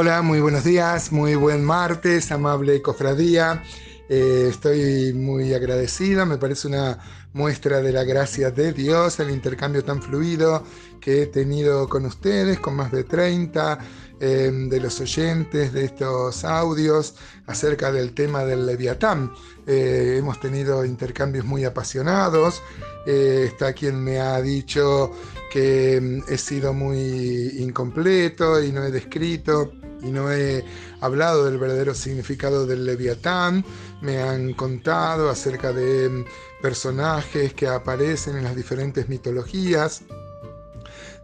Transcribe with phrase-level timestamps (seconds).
[0.00, 3.64] Hola, muy buenos días, muy buen martes, amable cofradía.
[4.08, 7.00] Eh, estoy muy agradecida, me parece una
[7.32, 10.62] muestra de la gracia de Dios, el intercambio tan fluido
[11.00, 13.78] que he tenido con ustedes, con más de 30
[14.20, 17.16] em, de los oyentes de estos audios
[17.48, 19.32] acerca del tema del Leviatán.
[19.66, 22.62] Eh, hemos tenido intercambios muy apasionados.
[23.04, 25.10] Eh, está quien me ha dicho
[25.50, 30.64] que em, he sido muy incompleto y no he descrito y no he
[31.00, 33.64] hablado del verdadero significado del leviatán,
[34.00, 36.24] me han contado acerca de mm,
[36.62, 40.02] personajes que aparecen en las diferentes mitologías,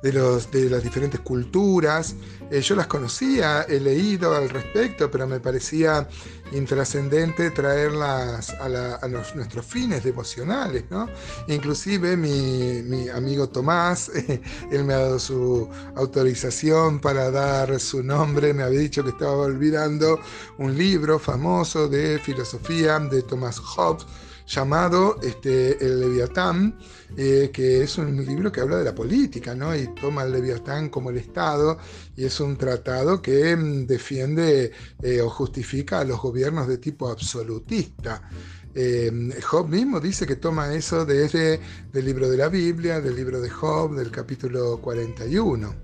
[0.02, 2.14] de, los, de las diferentes culturas.
[2.50, 6.08] Eh, yo las conocía, he leído al respecto, pero me parecía
[6.52, 10.84] intrascendente traerlas a, nuestros fines devocionales.
[10.90, 11.08] ¿no?
[11.48, 14.10] Inclusive mi, amigo Tomás,
[14.70, 19.36] él me ha dado su autorización para dar su nombre, me había dicho que estaba
[19.36, 20.20] olvidando
[20.58, 24.06] un libro famoso de filosofía de Thomas Hobbes
[24.46, 26.78] llamado este, El Leviatán,
[27.16, 29.74] eh, que es un libro que habla de la política, ¿no?
[29.74, 31.78] Y toma el Leviatán como el Estado,
[32.16, 37.08] y es un tratado que mm, defiende eh, o justifica a los gobiernos de tipo
[37.08, 38.28] absolutista.
[38.74, 39.10] Eh,
[39.42, 41.60] Job mismo dice que toma eso desde
[41.92, 45.74] el libro de la Biblia, del libro de Job, del capítulo 41.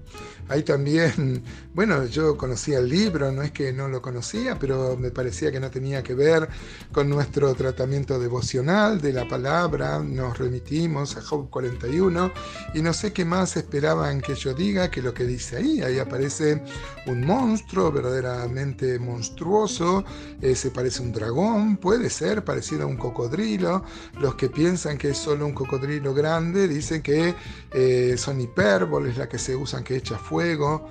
[0.50, 5.12] Hay también, bueno, yo conocía el libro, no es que no lo conocía, pero me
[5.12, 6.48] parecía que no tenía que ver
[6.90, 10.00] con nuestro tratamiento devocional de la palabra.
[10.00, 12.32] Nos remitimos a Job 41
[12.74, 15.82] y no sé qué más esperaban que yo diga que lo que dice ahí.
[15.82, 16.60] Ahí aparece
[17.06, 20.04] un monstruo verdaderamente monstruoso,
[20.42, 23.84] eh, se parece a un dragón, puede ser parecido un cocodrilo.
[24.20, 27.34] Los que piensan que es solo un cocodrilo grande dicen que
[27.72, 30.90] eh, son hipérboles las que se usan que echa fuego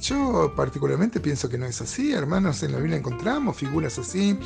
[0.00, 2.62] yo particularmente pienso que no es así, hermanos.
[2.62, 4.38] En la Biblia encontramos figuras así,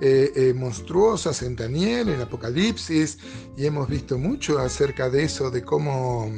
[0.00, 3.18] eh, eh, monstruosas en Daniel, en Apocalipsis,
[3.56, 6.30] y hemos visto mucho acerca de eso, de cómo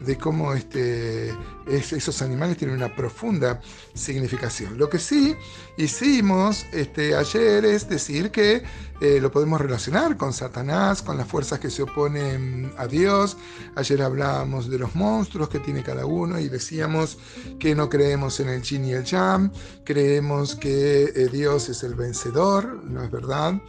[0.00, 1.34] de cómo este,
[1.68, 3.60] esos animales tienen una profunda
[3.94, 4.78] significación.
[4.78, 5.36] Lo que sí
[5.76, 8.62] hicimos este, ayer es decir que
[9.00, 13.36] eh, lo podemos relacionar con Satanás, con las fuerzas que se oponen a Dios.
[13.76, 17.18] Ayer hablábamos de los monstruos que tiene cada uno y decíamos
[17.58, 19.52] que no creemos en el yin y el yang,
[19.84, 23.60] creemos que eh, Dios es el vencedor, ¿no es verdad?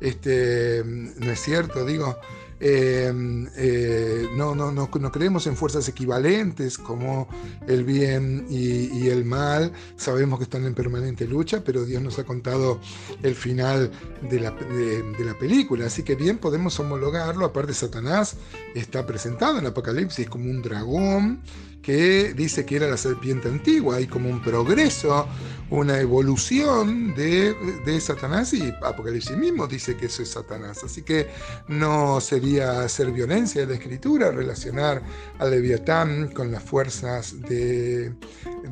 [0.00, 2.16] Este, no es cierto, digo,
[2.60, 7.28] Em, eh, no, no, no, no, creemos en fuerzas equivalentes como
[7.66, 9.72] el bien y, el mal.
[9.96, 12.80] Sabemos que están en permanente lucha, pero Dios nos ha contado
[13.22, 13.90] el final
[14.28, 15.86] de la, de la película.
[15.86, 17.44] Así que bien podemos homologarlo.
[17.46, 18.36] Aparte, Satanás
[18.74, 21.40] está presentado en Apocalipsis como un dragón
[21.82, 23.96] que dice que era la serpiente antigua.
[23.96, 25.26] Hay como un progreso,
[25.70, 30.82] una evolución de, de, Satanás y Apocalipsis mismo dice que eso es Satanás.
[30.84, 31.28] Así que
[31.68, 35.02] no sería hacer violencia de la escritura relacionar
[35.38, 38.12] al Leviatán con las fuerzas de,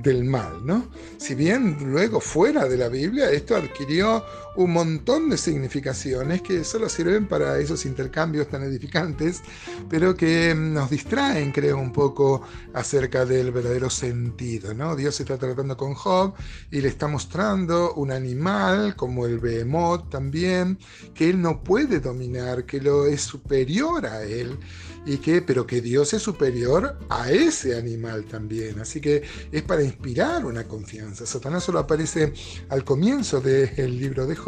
[0.02, 0.64] del mal.
[0.64, 0.88] ¿no?
[1.18, 4.24] Si bien luego fuera de la Biblia esto adquirió
[4.56, 9.42] un montón de significaciones que solo sirven para esos intercambios tan edificantes,
[9.88, 14.72] pero que nos distraen, creo, un poco acerca del verdadero sentido.
[14.74, 14.96] ¿no?
[14.96, 16.34] Dios está tratando con Job
[16.70, 20.78] y le está mostrando un animal como el behemoth también,
[21.14, 24.58] que él no puede dominar, que lo es superior a él
[25.04, 28.80] y que, pero que Dios es superior a ese animal también.
[28.80, 29.22] Así que
[29.52, 31.24] es para inspirar una confianza.
[31.24, 32.32] Satanás solo aparece
[32.68, 34.45] al comienzo del libro de Job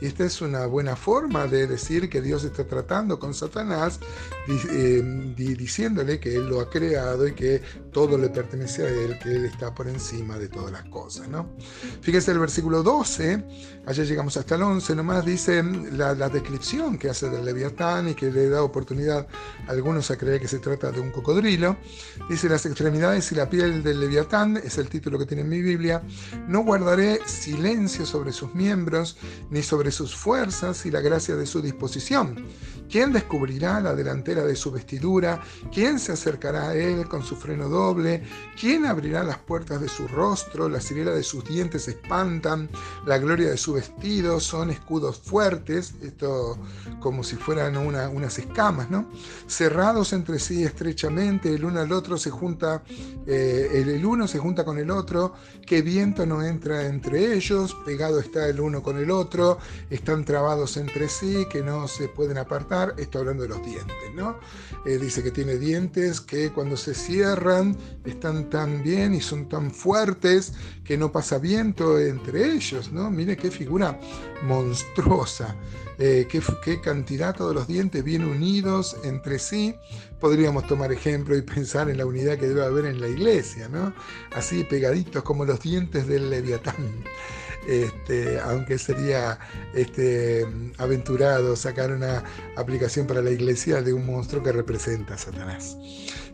[0.00, 4.00] y esta es una buena forma de decir que Dios está tratando con Satanás
[4.48, 9.30] eh, diciéndole que Él lo ha creado y que todo le pertenece a Él, que
[9.30, 11.28] Él está por encima de todas las cosas.
[11.28, 11.48] ¿no?
[12.00, 13.44] Fíjese el versículo 12,
[13.86, 18.14] allá llegamos hasta el 11, nomás dice la, la descripción que hace del Leviatán y
[18.14, 19.26] que le da oportunidad
[19.68, 21.76] al algunos a creer que se trata de un cocodrilo.
[22.28, 25.60] Dice, las extremidades y la piel del leviatán, es el título que tiene en mi
[25.60, 26.02] Biblia,
[26.48, 29.16] no guardaré silencio sobre sus miembros,
[29.50, 32.46] ni sobre sus fuerzas y la gracia de su disposición.
[32.88, 35.42] ¿Quién descubrirá la delantera de su vestidura?
[35.72, 38.22] ¿Quién se acercará a él con su freno doble?
[38.58, 40.68] ¿Quién abrirá las puertas de su rostro?
[40.68, 42.70] La sirena de sus dientes espantan,
[43.04, 46.58] la gloria de su vestido son escudos fuertes, esto
[47.00, 49.08] como si fueran unas escamas, ¿no?
[49.46, 52.82] cerrados entre sí estrechamente, el uno al otro se junta,
[53.26, 55.34] eh, el, uno se junta con el otro,
[55.64, 59.15] que viento no entra entre ellos, pegado está el uno con el otro,
[59.90, 62.94] están trabados entre sí, que no se pueden apartar.
[62.98, 64.38] Esto hablando de los dientes, ¿no?
[64.84, 69.70] Eh, dice que tiene dientes que cuando se cierran están tan bien y son tan
[69.70, 70.52] fuertes
[70.84, 73.10] que no pasa viento entre ellos, ¿no?
[73.10, 73.98] Mire qué figura
[74.42, 75.56] monstruosa.
[75.98, 79.74] Eh, qué, cantidad, todos los dientes bien unidos entre sí.
[80.20, 83.94] Podríamos tomar ejemplo y pensar en la unidad que debe haber en la iglesia, ¿no?
[84.34, 86.74] Así pegaditos como los dientes del leviatán.
[88.06, 89.36] Este, aunque sería
[89.74, 90.46] este,
[90.78, 92.22] aventurado sacar una
[92.56, 95.76] aplicación para la iglesia de un monstruo que representa a Satanás.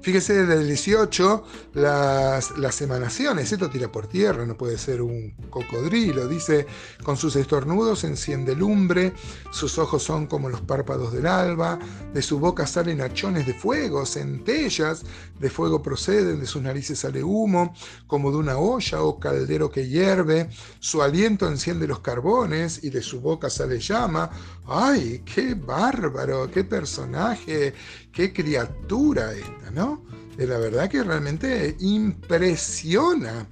[0.03, 5.31] Fíjese desde el 18 las, las emanaciones, esto tira por tierra, no puede ser un
[5.49, 6.67] cocodrilo, dice,
[7.05, 9.13] con sus estornudos enciende lumbre,
[9.53, 11.79] sus ojos son como los párpados del alba,
[12.13, 15.05] de su boca salen hachones de fuego, centellas
[15.39, 17.73] de fuego proceden, de sus narices sale humo,
[18.09, 23.01] como de una olla o caldero que hierve, su aliento enciende los carbones y de
[23.01, 24.29] su boca sale llama.
[24.67, 27.73] ¡Ay, qué bárbaro, qué personaje,
[28.11, 30.05] qué criatura esta, ¿no?
[30.37, 33.47] De la verdad que realmente impresiona.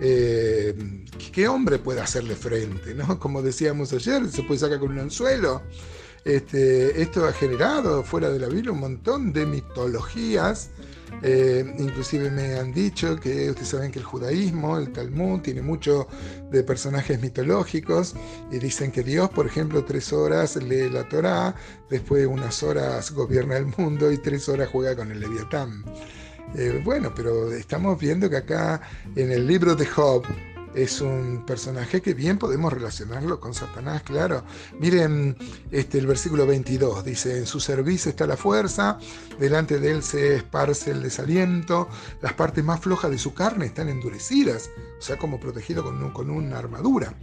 [0.00, 2.94] Eh, ¿Qué hombre puede hacerle frente?
[2.94, 3.18] ¿no?
[3.18, 5.60] Como decíamos ayer, se puede sacar con un anzuelo.
[6.24, 10.70] Este, esto ha generado fuera de la Biblia un montón de mitologías
[11.20, 16.08] eh, inclusive me han dicho que ustedes saben que el judaísmo, el Talmud, tiene mucho
[16.50, 18.14] de personajes mitológicos
[18.50, 21.54] y dicen que Dios, por ejemplo, tres horas lee la Torá,
[21.90, 25.84] después unas horas gobierna el mundo y tres horas juega con el Leviatán.
[26.56, 28.80] Eh, bueno, pero estamos viendo que acá
[29.14, 30.24] en el libro de Job,
[30.74, 34.44] es un personaje que bien podemos relacionarlo con Satanás, claro.
[34.78, 35.36] Miren
[35.70, 38.98] este, el versículo 22, dice, en su servicio está la fuerza,
[39.38, 41.88] delante de él se esparce el desaliento,
[42.20, 46.30] las partes más flojas de su carne están endurecidas, o sea, como protegido con, con
[46.30, 47.14] una armadura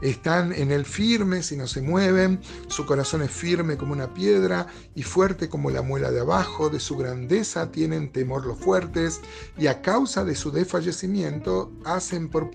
[0.00, 4.66] están en él firmes y no se mueven, su corazón es firme como una piedra
[4.94, 9.20] y fuerte como la muela de abajo, de su grandeza tienen temor los fuertes
[9.56, 12.50] y a causa de su desfallecimiento hacen por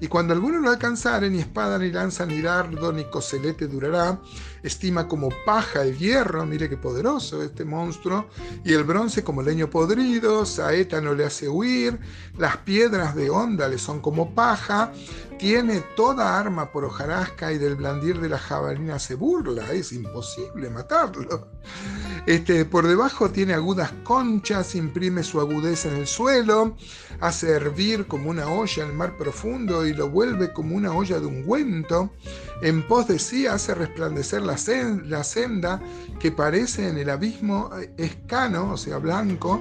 [0.00, 4.20] Y cuando alguno lo alcanzare, ni espada, ni lanza, ni dardo, ni coselete durará,
[4.62, 8.28] estima como paja el hierro, mire qué poderoso este monstruo,
[8.64, 11.98] y el bronce como leño podrido, saeta no le hace huir,
[12.36, 14.92] las piedras de onda le son como paja,
[15.38, 20.68] tiene toda arma por hojarasca y del blandir de la jabalina se burla, es imposible
[20.68, 21.48] matarlo.
[22.30, 26.76] Este, por debajo tiene agudas conchas, imprime su agudeza en el suelo,
[27.18, 31.26] hace hervir como una olla el mar profundo y lo vuelve como una olla de
[31.26, 32.12] ungüento.
[32.62, 34.56] En pos de sí hace resplandecer la,
[35.06, 35.82] la senda
[36.20, 39.60] que parece en el abismo eh, escano, o sea, blanco.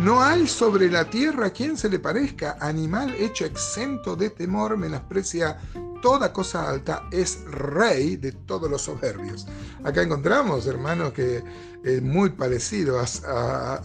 [0.00, 5.56] No hay sobre la tierra quien se le parezca, animal hecho exento de temor, menosprecia
[6.02, 9.46] toda cosa alta, es rey de todos los soberbios.
[9.84, 11.42] Acá encontramos, hermanos, que
[11.82, 13.06] es muy parecido a,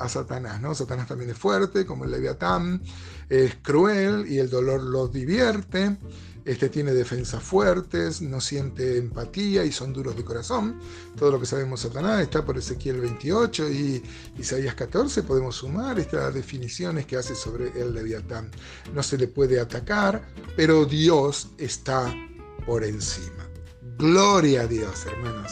[0.09, 0.75] Satanás, ¿no?
[0.75, 2.81] Satanás también es fuerte, como el Leviatán,
[3.29, 5.97] es cruel y el dolor lo divierte.
[6.47, 10.79] Este tiene defensas fuertes, no siente empatía y son duros de corazón.
[11.17, 14.01] Todo lo que sabemos Satanás está por Ezequiel 28 y
[14.39, 15.23] Isaías 14.
[15.23, 18.49] Podemos sumar estas definiciones que hace sobre el Leviatán.
[18.93, 22.15] No se le puede atacar, pero Dios está
[22.65, 23.45] por encima.
[23.97, 25.51] Gloria a Dios, hermanos.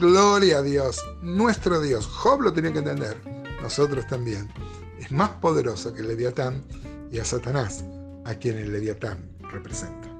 [0.00, 2.06] Gloria a Dios, nuestro Dios.
[2.06, 3.18] Job lo tenía que entender,
[3.60, 4.48] nosotros también.
[4.98, 6.64] Es más poderoso que el Leviatán
[7.10, 7.84] y a Satanás,
[8.24, 9.18] a quien el Leviatán
[9.50, 10.11] representa.